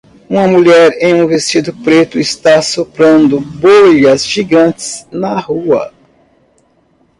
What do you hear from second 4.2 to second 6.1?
gigantes na rua.